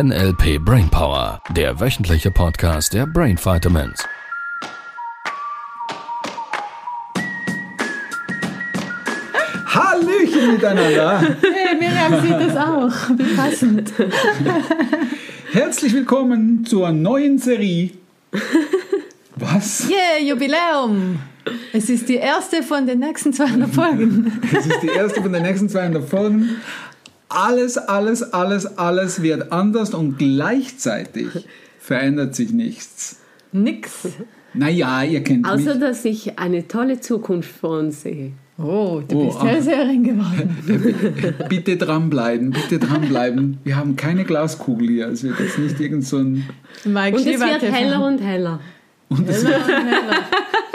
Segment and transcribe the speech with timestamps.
[0.00, 4.06] NLP Brainpower, der wöchentliche Podcast der Brain Vitamins.
[9.66, 11.36] Hallöchen miteinander.
[11.40, 13.10] Hey, Miriam sieht das auch.
[13.16, 13.92] Wie passend.
[15.50, 17.90] Herzlich willkommen zur neuen Serie.
[19.34, 19.90] Was?
[19.90, 21.18] Yeah, Jubiläum.
[21.72, 24.40] Es ist die erste von den nächsten 200 Folgen.
[24.56, 26.60] Es ist die erste von den nächsten 200 Folgen.
[27.28, 31.28] Alles, alles, alles, alles wird anders und gleichzeitig
[31.78, 33.20] verändert sich nichts.
[33.52, 34.08] Nix.
[34.54, 35.80] Naja, ihr kennt Außer, mich.
[35.80, 38.32] dass ich eine tolle Zukunft vor uns sehe.
[38.56, 39.42] Oh, du Oh, bist.
[39.42, 41.34] Hellseherin geworden.
[41.48, 43.58] Bitte dranbleiben, bitte dranbleiben.
[43.62, 45.08] Wir haben keine Glaskugel hier.
[45.08, 46.48] Es wird jetzt nicht irgend so ein...
[46.84, 48.58] Mike Und es wird heller und heller.
[49.10, 50.16] Und es, Heller und heller.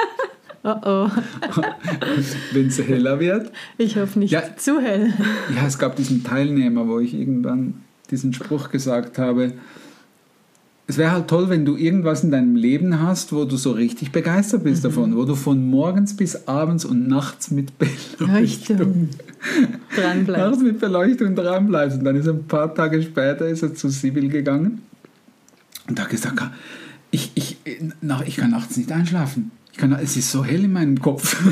[0.65, 1.09] Oh oh,
[2.53, 4.43] wenn es heller wird, ich hoffe nicht Ja.
[4.55, 5.13] zu hell.
[5.55, 7.75] Ja, es gab diesen Teilnehmer, wo ich irgendwann
[8.11, 9.53] diesen Spruch gesagt habe.
[10.87, 14.11] Es wäre halt toll, wenn du irgendwas in deinem Leben hast, wo du so richtig
[14.11, 19.09] begeistert bist davon, wo du von morgens bis abends und nachts mit Beleuchtung, Leuchtung.
[19.95, 20.49] Dranbleiben.
[20.49, 21.97] nachts mit Beleuchtung dran bleibst.
[21.99, 24.81] Und dann ist ein paar Tage später ist er zu Sibyl gegangen
[25.87, 26.41] und hat gesagt,
[27.11, 27.57] ich, ich,
[28.25, 29.51] ich kann nachts nicht einschlafen.
[29.73, 31.35] Ich kann, es ist so hell in meinem Kopf.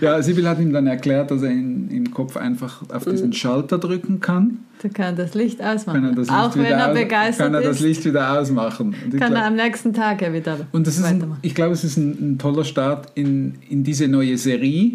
[0.00, 3.76] ja, Sibyl hat ihm dann erklärt, dass er in, im Kopf einfach auf diesen Schalter
[3.78, 4.60] drücken kann.
[4.82, 6.00] Du kannst das Licht ausmachen.
[6.00, 8.92] Kann er das Licht auch wenn er aus- begeistert kann er das Licht wieder ausmachen.
[8.92, 11.84] Kann glaub- er am nächsten Tag ja wieder und das ist ein, ich glaube, es
[11.84, 14.92] ist ein, ein toller Start in, in diese neue Serie,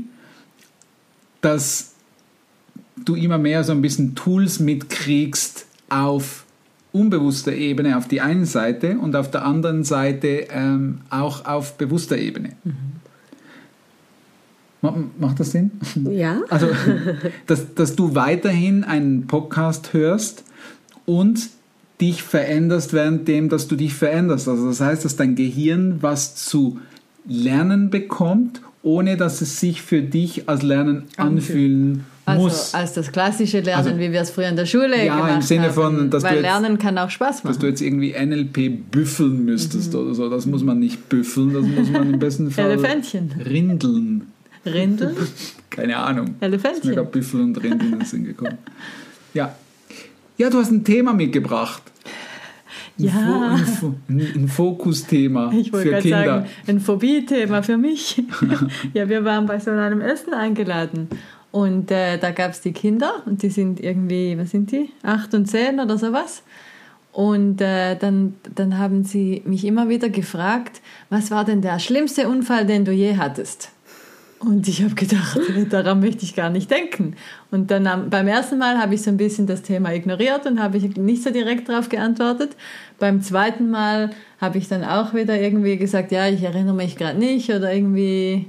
[1.42, 1.94] dass
[3.06, 6.46] du immer mehr so ein bisschen Tools mitkriegst auf
[6.98, 12.18] unbewusster Ebene auf die einen Seite und auf der anderen Seite ähm, auch auf bewusster
[12.18, 12.54] Ebene.
[14.82, 15.72] Ma- Macht das Sinn?
[16.10, 16.42] Ja?
[16.50, 16.68] Also,
[17.48, 20.44] dass, dass du weiterhin einen Podcast hörst
[21.06, 21.50] und
[22.00, 24.48] dich veränderst, währenddem, dass du dich veränderst.
[24.48, 26.80] Also das heißt, dass dein Gehirn was zu
[27.28, 32.74] lernen bekommt, ohne dass es sich für dich als Lernen anfühlen Also muss.
[32.74, 35.44] als das klassische Lernen, Also- wie wir es früher in der Schule Ja, im gemacht
[35.44, 36.10] Sinne von, haben.
[36.10, 37.60] dass du Weil jetzt- Lernen kann auch Spaß dass machen.
[37.62, 40.00] du jetzt irgendwie NLP büffeln müsstest Mhm.
[40.00, 40.30] oder so.
[40.30, 43.32] Das muss man nicht büffeln, das muss man im besten Fall Elefantchen.
[43.46, 44.28] rindeln.
[44.66, 45.16] Rindel?
[45.70, 46.28] Keine Ahnung.
[46.28, 46.92] Ist mir Elefantchen.
[46.96, 48.58] gerade Büffel und Rind in den Sinn gekommen.
[49.34, 49.56] Ja.
[50.38, 51.82] Ja, du hast ein Thema mitgebracht.
[53.00, 53.58] Ein, Ja.
[53.80, 56.26] Fo ein, ein, Fokusthema Ich für Kinder.
[56.26, 58.22] sagen, ein Phobie-Thema für mich.
[58.94, 61.08] ja, wir waren bei so einem Essen eingeladen.
[61.52, 64.92] Und äh, da gab es die Kinder und die sind irgendwie, was sind die?
[65.04, 66.44] Acht und zehn oder sowas.
[67.14, 72.28] Und äh, dann, dann haben sie mich immer wieder gefragt, was war denn der schlimmste
[72.28, 73.72] Unfall, den du je hattest?
[74.40, 75.40] Und ich habe gedacht,
[75.72, 77.16] daran möchte ich gar nicht denken.
[77.50, 80.62] Und dann am, beim ersten Mal habe ich so ein bisschen das Thema ignoriert und
[80.62, 82.56] habe ich nicht so direkt darauf geantwortet.
[83.00, 87.18] Beim zweiten Mal habe ich dann auch wieder irgendwie gesagt, ja, ich erinnere mich gerade
[87.18, 88.46] nicht oder irgendwie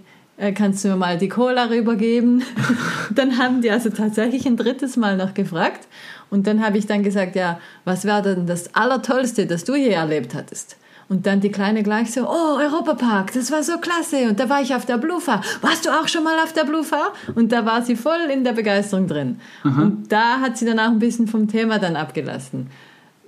[0.54, 2.44] kannst du mir mal die Cola rübergeben.
[3.15, 5.88] dann haben die also tatsächlich ein drittes Mal noch gefragt.
[6.31, 9.91] Und dann habe ich dann gesagt, ja, was wäre denn das Allertollste, das du je
[9.91, 10.76] erlebt hattest?
[11.09, 14.28] Und dann die Kleine gleich so, oh, Europapark, das war so klasse.
[14.28, 15.41] Und da war ich auf der Blufa.
[15.62, 17.15] Warst du auch schon mal auf der Blufa?
[17.34, 19.41] Und da war sie voll in der Begeisterung drin.
[19.65, 22.69] Und da hat sie dann auch ein bisschen vom Thema dann abgelassen.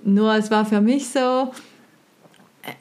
[0.03, 1.51] Nur es war für mich so,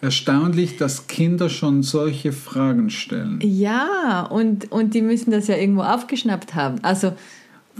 [0.02, 3.38] Erstaunlich, dass Kinder schon solche Fragen stellen.
[3.42, 6.78] ja, und, und die müssen das ja irgendwo aufgeschnappt haben.
[6.82, 7.12] Also,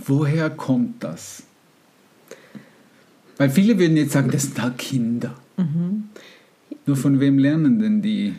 [0.06, 1.43] Woher kommt das?
[3.37, 5.34] Weil viele würden jetzt sagen, das sind halt Kinder.
[5.56, 6.05] Mhm.
[6.87, 8.34] Nur von wem lernen denn die?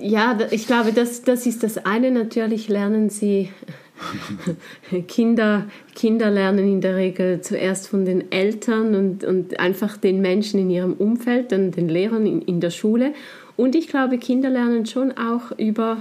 [0.00, 2.10] Ja, da- ich glaube, das, das ist das eine.
[2.10, 3.50] Natürlich lernen sie,
[5.08, 10.60] Kinder, Kinder lernen in der Regel zuerst von den Eltern und, und einfach den Menschen
[10.60, 13.14] in ihrem Umfeld, dann den Lehrern in, in der Schule.
[13.56, 15.98] Und ich glaube, Kinder lernen schon auch über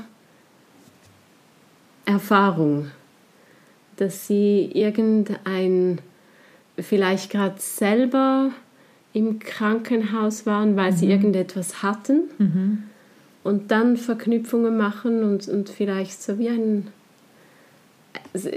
[2.05, 2.87] Erfahrung,
[3.97, 5.99] dass sie irgendein,
[6.77, 8.51] vielleicht gerade selber
[9.13, 12.21] im Krankenhaus waren, weil sie irgendetwas hatten.
[13.43, 16.87] Und dann Verknüpfungen machen und, und vielleicht so wie ein,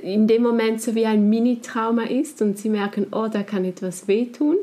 [0.02, 4.08] in dem Moment so wie ein Mini-Trauma ist und sie merken, oh, da kann etwas
[4.08, 4.56] wehtun.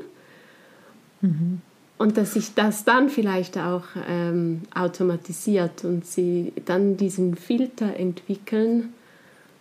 [1.97, 8.89] Und dass sich das dann vielleicht auch ähm, automatisiert und sie dann diesen Filter entwickeln,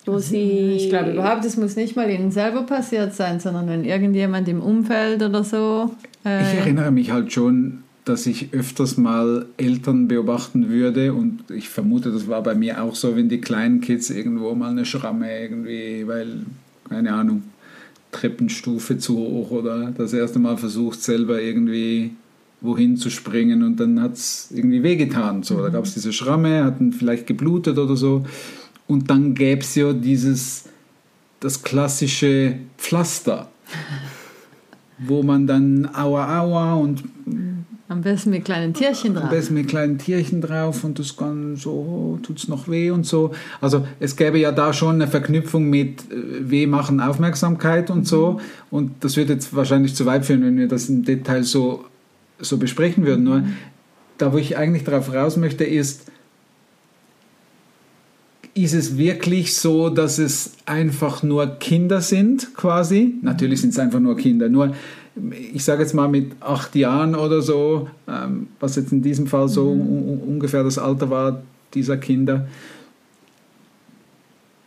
[0.07, 0.73] wo sie...
[0.73, 4.61] ich glaube überhaupt, es muss nicht mal ihnen selber passiert sein, sondern wenn irgendjemand im
[4.61, 5.95] Umfeld oder so.
[6.25, 11.69] Ich Äh, erinnere mich halt schon, dass ich öfters mal Eltern beobachten würde und ich
[11.69, 15.41] vermute, das war bei mir auch so, wenn die kleinen Kids irgendwo mal eine Schramme
[15.41, 16.41] irgendwie, weil,
[16.89, 17.45] keine Ahnung,
[18.11, 22.11] Treppenstufe zu hoch oder das erste Mal versucht, selber irgendwie
[22.61, 25.43] wohin zu springen und dann hat es irgendwie wehgetan.
[25.43, 28.25] So, Da gab es diese Schramme, hatten vielleicht geblutet oder so.
[28.87, 30.65] Und dann gäbe es ja dieses,
[31.41, 33.51] das klassische Pflaster,
[34.99, 37.03] wo man dann Aua Aua und
[37.93, 39.31] Am besten mit kleinen Tierchen am drauf.
[39.31, 43.33] besten mit kleinen Tierchen drauf und das kann so, oh, tut's noch weh und so.
[43.61, 48.41] Also es gäbe ja da schon eine Verknüpfung mit äh, Weh machen, Aufmerksamkeit und so.
[48.71, 51.85] Und das würde jetzt wahrscheinlich zu weit führen, wenn wir das im Detail so,
[52.39, 53.25] so besprechen würden.
[53.25, 53.45] Nur
[54.17, 56.11] da, wo ich eigentlich darauf raus möchte, ist,
[58.55, 63.15] ist es wirklich so, dass es einfach nur Kinder sind, quasi?
[63.23, 64.49] Natürlich sind es einfach nur Kinder.
[64.49, 64.75] Nur,
[65.55, 69.49] ich sage jetzt mal mit acht Jahren oder so, ähm, was jetzt in diesem Fall
[69.49, 71.43] so un- ungefähr das Alter war
[71.75, 72.47] dieser Kinder,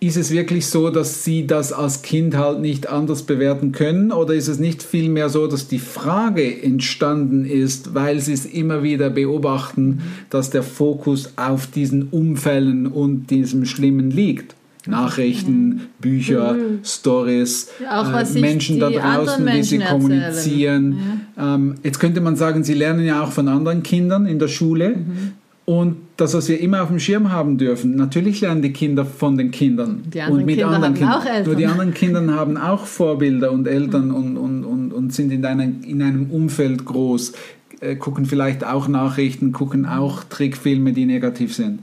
[0.08, 4.12] ist es wirklich so, dass sie das als Kind halt nicht anders bewerten können?
[4.12, 8.84] Oder ist es nicht vielmehr so, dass die Frage entstanden ist, weil sie es immer
[8.84, 14.56] wieder beobachten, dass der Fokus auf diesen Unfällen und diesem Schlimmen liegt?
[14.88, 21.22] Nachrichten, Bücher, Stories, Ja, auch was äh, Menschen da draußen, wie sie Menschen kommunizieren.
[21.38, 24.90] Ähm, jetzt könnte man sagen, sie lernen ja auch von anderen Kindern in der Schule.
[24.90, 25.32] Mhm.
[25.66, 29.36] Und das, was wir immer auf dem Schirm haben dürfen, natürlich lernen die Kinder von
[29.36, 30.04] den Kindern.
[30.14, 31.14] Die anderen und mit Kinder anderen haben Kindern.
[31.14, 31.46] auch Eltern.
[31.46, 35.44] Nur die anderen Kinder haben auch Vorbilder und Eltern und, und, und, und sind in,
[35.44, 37.34] einer, in einem Umfeld groß,
[37.80, 41.80] äh, gucken vielleicht auch Nachrichten, gucken auch Trickfilme, die negativ sind.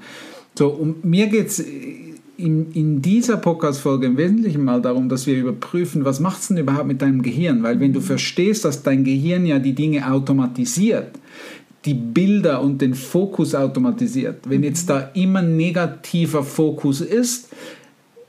[0.56, 1.64] So, und mir geht es
[2.36, 6.58] in, in dieser Podcast-Folge im Wesentlichen mal darum, dass wir überprüfen, was macht es denn
[6.58, 7.62] überhaupt mit deinem Gehirn?
[7.62, 11.12] Weil wenn du verstehst, dass dein Gehirn ja die Dinge automatisiert,
[11.84, 17.48] die Bilder und den Fokus automatisiert, wenn jetzt da immer negativer Fokus ist,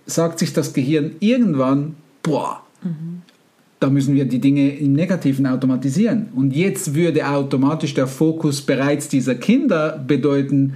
[0.05, 2.61] sagt sich das Gehirn irgendwann, boah,
[3.79, 6.27] da müssen wir die Dinge im Negativen automatisieren.
[6.35, 10.73] Und jetzt würde automatisch der Fokus bereits dieser Kinder bedeuten,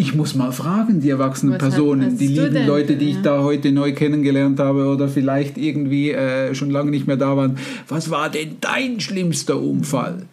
[0.00, 2.66] ich muss mal fragen, die erwachsenen Was Personen, die lieben denn?
[2.68, 3.22] Leute, die ich Ja.
[3.22, 7.58] da heute neu kennengelernt habe oder vielleicht irgendwie äh, schon lange nicht mehr da waren,
[7.88, 10.26] was war denn dein schlimmster Unfall?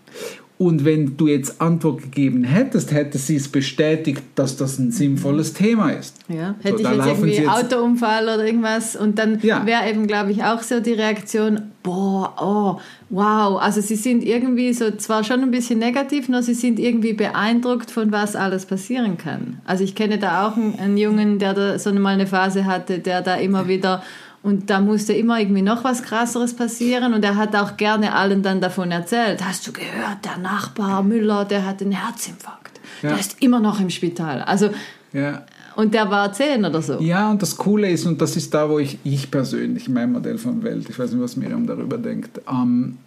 [0.58, 5.54] Und wenn du jetzt Antwort gegeben hättest, hätte sie es bestätigt, dass das ein sinnvolles
[5.54, 6.16] Thema ist.
[6.30, 9.66] Ja, So, hätte da ich jetzt irgendwie jetzt- Autounfall oder irgendwas und dann Ja.
[9.66, 12.80] wäre eben, glaube ich, auch so die Reaktion, boah, oh,
[13.10, 13.62] wow.
[13.62, 17.92] Also sie sind irgendwie so zwar schon ein bisschen negativ, nur sie sind irgendwie beeindruckt
[17.92, 19.60] von was alles passieren kann.
[19.66, 23.00] Also ich kenne da auch einen, einen Jungen, der da so mal eine Phase hatte,
[23.00, 24.04] der da immer wieder
[24.46, 28.44] und da musste immer irgendwie noch was Krasseres passieren und er hat auch gerne allen
[28.44, 29.44] dann davon erzählt.
[29.44, 32.80] Hast du gehört, der Nachbar Müller, der hat einen Herzinfarkt.
[33.02, 33.10] Ja.
[33.10, 34.42] Der ist immer noch im Spital.
[34.44, 34.70] Also
[35.14, 35.44] Ja.
[35.76, 37.00] und der war zehn oder so.
[37.02, 40.38] Ja, und das Coole ist, und das ist da, wo ich, ich persönlich, mein Modell
[40.38, 42.98] von Welt, ich weiß nicht, was Miriam darüber denkt, ähm,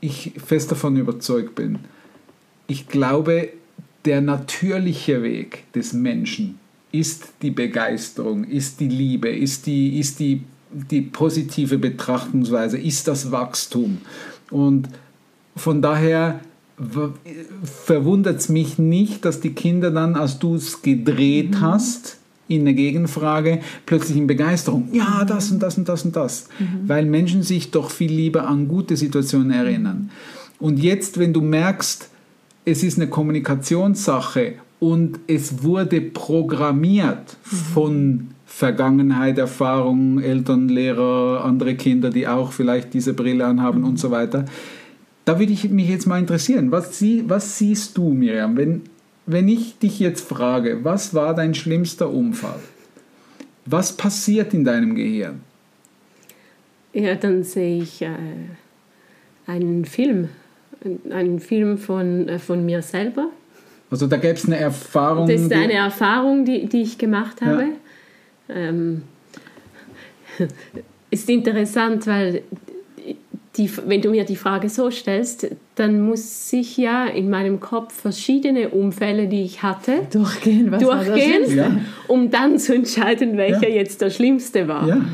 [0.00, 1.78] ich fest davon überzeugt bin.
[2.66, 3.48] Ich glaube,
[4.04, 6.58] der natürliche Weg des Menschen
[6.92, 13.32] ist die Begeisterung, ist die Liebe, ist die, ist die, die positive Betrachtungsweise, ist das
[13.32, 13.98] Wachstum.
[14.50, 14.88] Und
[15.56, 16.40] von daher
[17.84, 22.18] verwundert es mich nicht, dass die Kinder dann, als du es gedreht hast,
[22.48, 26.48] in eine Gegenfrage, plötzlich in Begeisterung, ja, das und das und das und das.
[26.86, 30.10] Weil Menschen sich doch viel lieber an gute Situationen erinnern.
[30.58, 32.08] Und jetzt, wenn du merkst,
[32.64, 42.10] es ist eine Kommunikationssache und es wurde programmiert von Vergangenheit, Erfahrungen, Eltern, Lehrer, andere Kinder,
[42.10, 44.44] die auch vielleicht diese Brille anhaben und so weiter.
[45.24, 48.82] Da würde ich mich jetzt mal interessieren, was, sie, was siehst du, Miriam, wenn,
[49.24, 52.58] wenn ich dich jetzt frage, was war dein schlimmster Unfall?
[53.64, 55.42] Was passiert in deinem Gehirn?
[56.92, 58.08] Ja, dann sehe ich äh,
[59.46, 60.28] einen Film,
[61.08, 63.30] einen Film von, äh, von mir selber.
[63.92, 65.28] Also da gäbe es eine Erfahrung.
[65.28, 67.64] Das ist eine Erfahrung, die, die ich gemacht habe.
[68.48, 69.02] Ähm,
[71.10, 72.42] ist interessant, weil
[73.56, 77.92] die, wenn du mir die Frage so stellst, dann muss ich ja in meinem Kopf
[77.92, 81.56] verschiedene Unfälle, die ich hatte, Durchgehen, was war das durchgehen?
[81.56, 81.70] Ja.
[82.08, 83.74] um dann zu entscheiden, welcher Ja.
[83.74, 84.88] jetzt der schlimmste war.
[84.88, 85.04] Ja.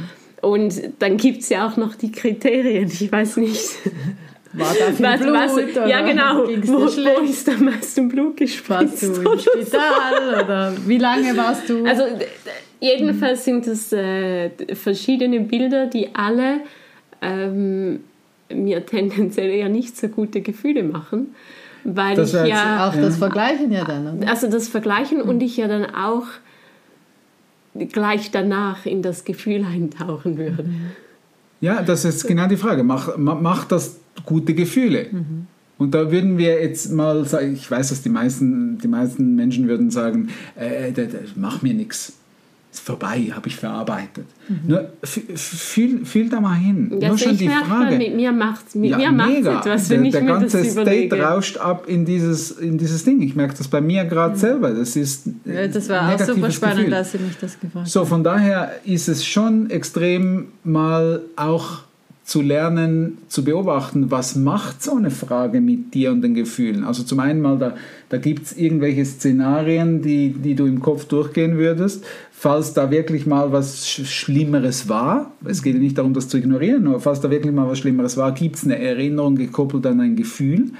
[0.41, 2.89] Und dann gibt es ja auch noch die Kriterien.
[2.89, 3.71] Ich weiß nicht,
[4.55, 5.35] War da viel was, Blut?
[5.35, 7.23] was, oder ja genau, wo, wo schlecht?
[7.31, 9.03] ist am meisten Blut Warst du gespritzt?
[9.03, 9.39] im so.
[9.39, 11.85] Spital oder wie lange warst du?
[11.85, 12.05] Also
[12.81, 16.61] jedenfalls sind es äh, verschiedene Bilder, die alle
[17.21, 18.01] ähm,
[18.51, 21.35] mir tendenziell eher nicht so gute Gefühle machen,
[21.85, 24.29] weil Das ich ja auch das Vergleichen ja dann, oder?
[24.31, 26.25] also das Vergleichen und ich ja dann auch
[27.93, 30.65] gleich danach in das Gefühl eintauchen würde.
[31.61, 32.85] Ja, das ist genau die Frage.
[32.85, 35.07] Mach, ma- macht das gute Gefühle?
[35.77, 39.69] Und da würden wir jetzt mal sagen, ich weiß, dass die meisten, die meisten Menschen
[39.69, 42.18] würden sagen, äh, das mach mir nichts.
[42.79, 44.27] Vorbei, habe ich verarbeitet.
[44.67, 46.93] Nur f- f- fühl, fühl da mal hin.
[47.01, 47.97] Ja, Nur schon die Frage.
[47.97, 50.71] mit mir macht mit Ja, mir macht's etwas, der, wenn ich der mir ganze das
[50.73, 51.23] State überlege.
[51.23, 53.21] rauscht ab in dieses, in dieses Ding.
[53.23, 54.71] Ich merke das bei mir gerade selber.
[54.73, 56.91] Das ist Ja, das war auch super spannend, Gefühl.
[56.91, 57.87] dass Sie mich das gefragt haben.
[57.87, 61.81] So, von daher ist es schon extrem mal auch
[62.29, 66.85] zu lernen, zu beobachten, was macht so eine Frage mit dir und den Gefühlen.
[66.85, 67.75] Also zum einen mal, da,
[68.11, 73.25] da gibt es irgendwelche Szenarien, die, die du im Kopf durchgehen würdest, falls da wirklich
[73.25, 75.33] mal was Sch- Schlimmeres war.
[75.47, 78.19] Es geht ja nicht darum, das zu ignorieren, nur falls da wirklich mal was Schlimmeres
[78.19, 80.73] war, gibt es eine Erinnerung gekoppelt an ein Gefühl.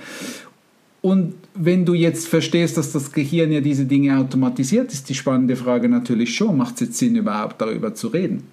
[1.01, 5.55] Und wenn du jetzt verstehst, dass das Gehirn ja diese Dinge automatisiert, ist die spannende
[5.55, 8.45] Frage natürlich schon, macht es jetzt Sinn, überhaupt darüber zu reden?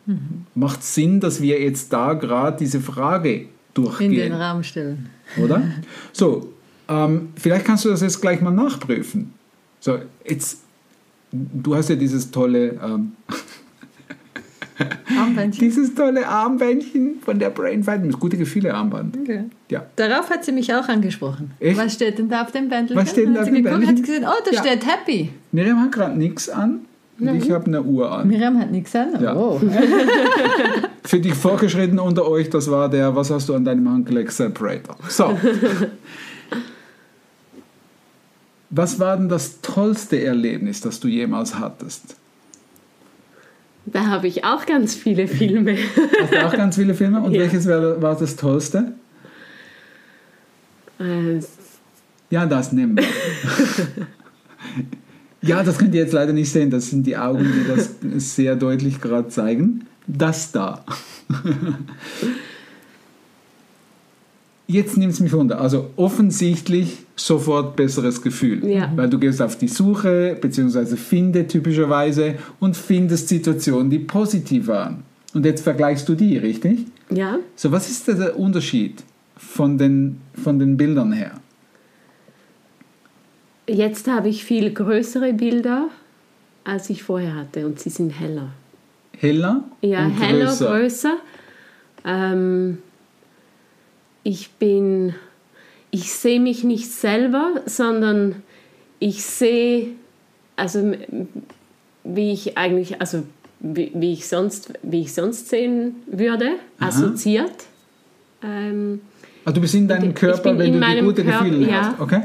[0.53, 5.09] Macht es Sinn, dass wir jetzt da gerade diese Frage In den durchgehen, Raum stellen.
[5.41, 5.63] oder?
[6.13, 6.53] So,
[6.87, 9.33] ähm, vielleicht kannst du das jetzt gleich mal nachprüfen.
[9.79, 9.97] So,
[10.27, 10.59] jetzt,
[11.31, 13.13] du hast ja dieses tolle, ähm,
[15.17, 15.60] Armbändchen.
[15.67, 19.17] dieses tolle Armbändchen von der Brain Fight, das gute Gefühle Armband.
[19.17, 19.44] Okay.
[19.70, 19.86] Ja.
[19.96, 21.51] Darauf hat sie mich auch angesprochen.
[21.60, 21.77] Echt?
[21.77, 22.98] Was steht denn da auf dem Bändchen?
[22.98, 24.05] Was steht denn da auf dem geguckt, hat Bändchen?
[24.05, 24.60] gesehen, oh, da Ja.
[24.62, 25.29] steht Happy.
[25.51, 26.82] Miriam hat gerade nichts an
[27.20, 28.27] und ich habe eine Uhr an.
[28.27, 29.22] Miriam hat nichts an.
[29.22, 29.36] Ja.
[29.36, 29.62] Oh.
[31.05, 34.32] Für die Vorgeschrittenen unter euch, das war der, was hast du an deinem Handgelenk?
[34.32, 34.98] Separator.
[35.08, 35.38] So.
[38.70, 42.17] was war denn das tollste Erlebnis, das du jemals hattest?
[43.86, 45.77] Da habe ich auch ganz viele Filme.
[46.22, 47.22] Hast du auch ganz viele Filme?
[47.22, 47.42] Und Ja.
[47.42, 48.94] welches war, war das tollste?
[51.00, 51.39] Äh,
[52.32, 53.04] Ja, das nehmen wir.
[55.42, 56.72] ja, das könnt ihr jetzt leider nicht sehen.
[56.72, 57.96] Das sind die Augen, die das
[58.36, 59.86] sehr deutlich gerade zeigen.
[60.08, 60.84] Das da.
[64.67, 65.62] Jetzt nimmt es mich wunder.
[65.62, 68.65] Also offensichtlich sofort besseres Gefühl.
[68.67, 68.91] Ja.
[68.95, 75.03] Weil du gehst auf die Suche, beziehungsweise finde typischerweise und findest Situationen, die positiv waren.
[75.34, 76.86] Und jetzt vergleichst du die, richtig?
[77.12, 79.03] ja, So, was ist der Unterschied
[79.38, 81.31] von den, von den Bildern her?
[83.67, 85.89] jetzt habe ich viel größere Bilder,
[86.63, 88.50] als ich vorher hatte und sie sind heller.
[89.17, 90.67] Heller Ja, heller, größer.
[90.67, 91.17] größer.
[92.05, 92.77] Ähm,
[94.25, 95.13] ich bin,
[95.91, 98.44] ich sehe mich nicht selber, sondern
[99.00, 99.89] ich sehe,
[100.58, 100.94] also
[102.03, 103.24] wie ich eigentlich, also
[103.60, 106.89] wie, wie ich sonst, wie ich sonst sehen würde, Aha.
[106.89, 107.65] assoziiert.
[108.44, 109.00] Ähm,
[109.46, 111.91] Ah, du bist in deinem Körper, wenn du gute Körper, Gefühle ja.
[111.91, 112.00] hast.
[112.01, 112.24] Okay?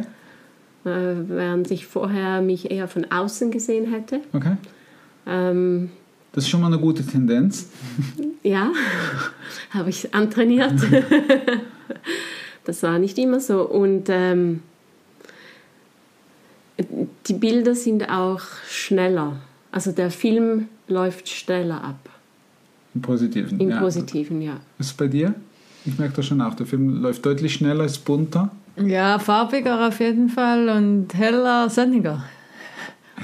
[0.86, 4.20] äh, während ich vorher mich eher von außen gesehen hätte.
[4.32, 4.56] okay.
[5.26, 5.90] Ähm,
[6.32, 7.68] Das ist schon mal eine gute Tendenz.
[8.42, 8.70] Ja,
[9.70, 10.72] habe ich antrainiert.
[12.64, 13.62] das war nicht immer so.
[13.62, 14.62] Und ähm,
[17.26, 19.36] die Bilder sind auch schneller.
[19.72, 22.08] Also der Film läuft schneller ab.
[22.94, 23.60] Im Positiven.
[23.60, 23.78] Im ja.
[23.78, 24.60] Positiven, ja.
[24.78, 25.34] Was ist bei dir?
[25.84, 26.54] Ich merke das schon auch.
[26.54, 28.50] Der Film läuft deutlich schneller, ist bunter.
[28.76, 32.24] Ja, farbiger auf jeden Fall und heller, sonniger.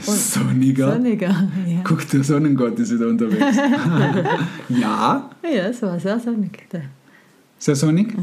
[0.00, 0.92] Sonniger.
[0.92, 1.80] Sonniger, ja.
[1.84, 3.40] Guck, der Sonnengott ist wieder unterwegs.
[4.68, 6.68] ja, Ja, es war sehr sonnig.
[7.58, 8.14] sehr sonnig.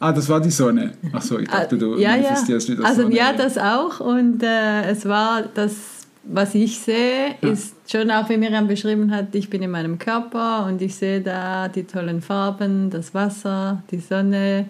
[0.00, 0.92] Ah, das war die Sonne.
[1.12, 2.22] Ach so, ich dachte, du ja, ja.
[2.22, 3.14] manifestierst wieder Also Sonne.
[3.14, 4.00] ja, das auch.
[4.00, 7.48] Und äh, es war das, was ich sehe, Ja.
[7.50, 11.20] ist schon auch, wie Miriam beschrieben hat, ich bin in meinem Körper und ich sehe
[11.20, 14.66] da die tollen Farben, das Wasser, die Sonne.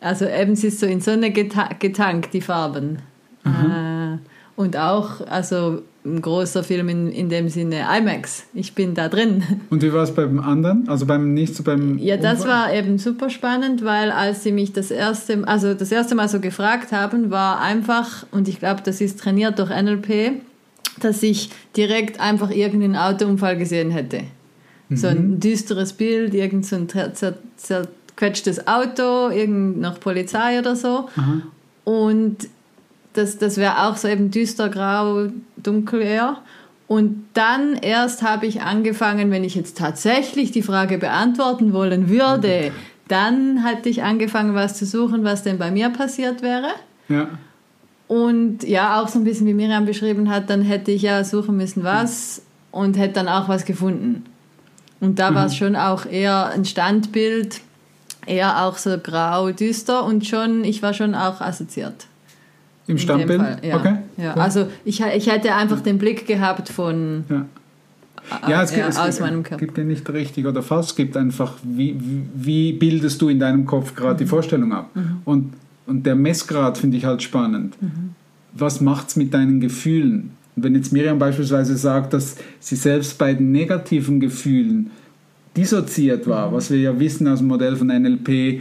[0.00, 2.98] Also eben, es ist so in Sonne geta getankt, die Farben.
[3.44, 4.18] Äh,
[4.56, 5.82] und auch, also
[6.16, 8.44] ein großer Film in, in dem Sinne IMAX.
[8.54, 9.42] Ich bin da drin.
[9.70, 10.88] Und wie war es beim anderen?
[10.88, 11.98] Also beim nicht so beim.
[11.98, 12.50] Ja, das Unfall?
[12.68, 16.40] war eben super spannend, weil als sie mich das erste, also das erste Mal so
[16.40, 20.40] gefragt haben, war einfach, und ich glaube, das ist trainiert durch NLP,
[21.00, 24.22] dass ich direkt einfach irgendeinen Autounfall gesehen hätte.
[24.90, 30.74] So ein düsteres Bild, irgend so ein zer- zer- zerquetschtes Auto, irgend noch Polizei oder
[30.76, 31.08] so.
[31.84, 32.36] Und
[33.18, 36.38] das, das wäre auch so eben düster, grau, dunkel eher.
[36.86, 42.72] Und dann erst habe ich angefangen, wenn ich jetzt tatsächlich die Frage beantworten wollen würde,
[43.08, 46.68] dann hatte ich angefangen, was zu suchen, was denn bei mir passiert wäre.
[47.08, 47.28] Ja.
[48.06, 51.58] Und ja, auch so ein bisschen wie Miriam beschrieben hat, dann hätte ich ja suchen
[51.58, 54.24] müssen, was und hätte dann auch was gefunden.
[55.00, 57.60] Und da war es schon auch eher ein Standbild,
[58.26, 62.06] eher auch so grau, düster und schon, ich war schon auch assoziiert.
[62.88, 62.98] Im?
[62.98, 63.76] Fall, ja.
[63.76, 63.94] Okay.
[64.16, 64.42] Ja, Cool.
[64.42, 67.44] also ich, ich hätte einfach den Blick gehabt von, ja.
[68.46, 69.56] Ja, es, ja, gibt, es aus gibt, Körper.
[69.56, 71.96] gibt ja nicht richtig oder falsch, es gibt einfach, wie,
[72.34, 74.18] wie, bildest du in deinem Kopf gerade Mhm.
[74.18, 74.90] die Vorstellung ab?
[75.24, 75.54] Und,
[75.86, 77.80] und der Messgrad finde ich halt spannend.
[77.80, 78.10] Mhm.
[78.52, 80.30] Was macht es mit deinen Gefühlen?
[80.56, 84.90] Und wenn jetzt Miriam beispielsweise sagt, dass sie selbst bei den negativen Gefühlen
[85.56, 86.30] dissoziiert Mhm.
[86.30, 88.60] war, was wir ja wissen aus dem Modell von NLP,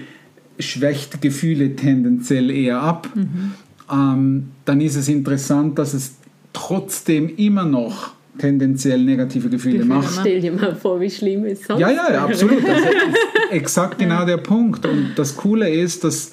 [0.60, 3.51] schwächt Gefühle tendenziell eher ab, Mhm.
[3.91, 6.15] Ähm, dann ist es interessant, dass es
[6.53, 10.20] trotzdem immer noch tendenziell negative Gefühle, Gefühle macht.
[10.20, 12.67] Stell dir mal vor, wie schlimm es sonst Ja, ja, ja, absolut.
[12.67, 12.88] Das ist
[13.51, 14.86] exakt genau der Punkt.
[14.86, 16.32] Und das Coole ist, dass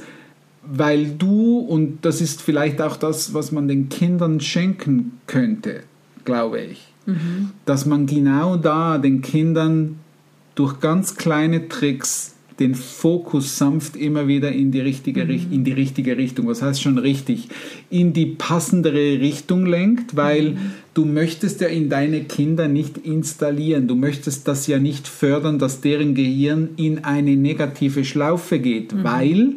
[0.67, 5.83] weil du, und das ist vielleicht auch das, was man den Kindern schenken könnte,
[6.25, 6.87] glaube ich,
[7.67, 9.99] dass man genau da den Kindern
[10.55, 15.73] durch ganz kleine Tricks den Fokus sanft immer wieder in die richtige, Richt- in die
[15.73, 17.49] richtige Richtung, was heißt schon richtig,
[17.91, 20.57] in die passendere Richtung lenkt, weil
[20.95, 25.81] du möchtest ja in deine Kinder nicht installieren, du möchtest das ja nicht fördern, dass
[25.81, 29.55] deren Gehirn in eine negative Schlaufe geht, weil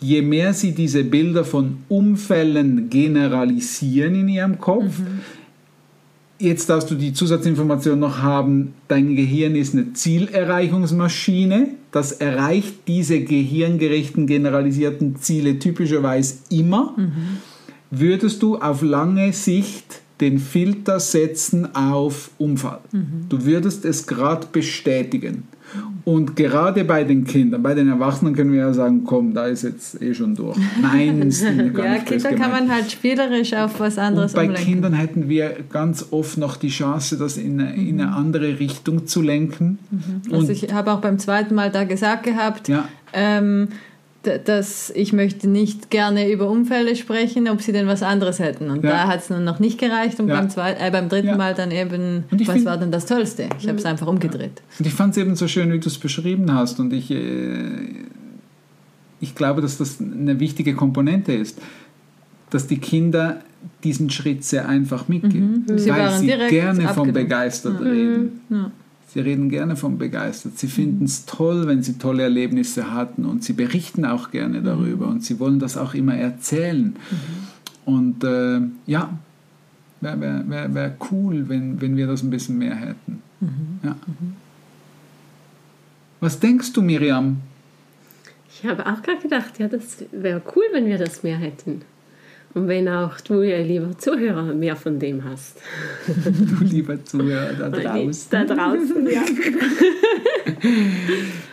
[0.00, 5.00] je mehr sie diese Bilder von Unfällen generalisieren in ihrem Kopf,
[6.44, 11.68] Jetzt darfst du die Zusatzinformation noch haben, dein Gehirn ist eine Zielerreichungsmaschine.
[11.90, 16.94] Das erreicht diese gehirngerechten, generalisierten Ziele typischerweise immer.
[17.90, 22.80] Würdest du auf lange Sicht den Filter setzen auf Unfall?
[23.30, 25.44] Du würdest es gerade bestätigen.
[26.04, 29.62] Und gerade bei den Kindern, bei den Erwachsenen können wir ja sagen, komm, da ist
[29.62, 30.56] jetzt eh schon durch.
[30.80, 31.42] Nein, ist
[31.74, 34.64] gar Ja, nicht böse Kinder kann man halt spielerisch auf was anderes Und bei umlenken.
[34.72, 39.06] Kindern hätten wir ganz oft noch die Chance, das in eine, in eine andere Richtung
[39.06, 39.78] zu lenken.
[40.30, 42.88] Und Also ich habe auch beim zweiten Mal da gesagt gehabt, Ja.
[43.12, 43.68] ähm,
[44.26, 48.70] dass ich möchte nicht gerne über Unfälle sprechen, ob sie denn was anderes hätten.
[48.70, 48.90] Und Ja.
[48.90, 50.36] da hat es nun noch nicht gereicht und Ja.
[50.40, 51.36] beim, zweiten, äh, beim dritten Ja.
[51.36, 53.48] Mal dann eben, was find- war denn das Tollste?
[53.60, 54.62] Ich habe es einfach umgedreht.
[54.78, 56.80] Und ich fand es eben so schön, wie du es beschrieben hast.
[56.80, 57.62] Und ich, äh,
[59.20, 61.58] ich glaube, dass das eine wichtige Komponente ist,
[62.50, 63.40] dass die Kinder
[63.82, 67.14] diesen Schritt sehr einfach mitgehen, Sie weil waren sie direkt gerne vom abgenommen.
[67.14, 68.40] begeistert reden.
[69.14, 70.58] Sie reden gerne vom begeistert.
[70.58, 75.06] Sie finden es toll, wenn sie tolle Erlebnisse hatten und sie berichten auch gerne darüber
[75.06, 76.96] und sie wollen das auch immer erzählen.
[77.84, 79.16] Und äh, ja,
[80.00, 83.22] wäre wär, wär, wär cool, wenn, wenn wir das ein bisschen mehr hätten.
[83.84, 83.96] Ja.
[86.18, 87.36] Was denkst du, Miriam?
[88.48, 91.82] Ich habe auch gerade gedacht, ja, das wäre cool, wenn wir das mehr hätten.
[92.54, 95.56] Und wenn auch du, ihr lieber Zuhörer, mehr von dem hast.
[96.06, 98.28] Du lieber Zuhörer da draußen.
[98.30, 99.22] Da draußen, ja.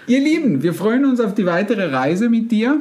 [0.08, 2.80] Ihr Lieben, wir freuen uns auf die weitere Reise mit dir.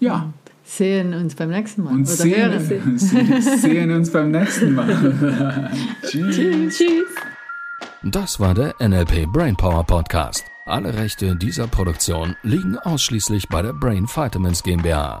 [0.00, 0.32] Ja,
[0.64, 1.92] Sehen uns beim nächsten Mal.
[1.92, 2.98] und Oder sehen, hören.
[2.98, 5.70] sehen uns beim nächsten Mal.
[6.06, 6.78] Tschüss.
[6.78, 7.08] Tschüss.
[8.02, 10.44] Das war der NLP Brainpower Podcast.
[10.64, 15.20] Alle Rechte dieser Produktion liegen ausschließlich bei der Brain Vitamins GmbH.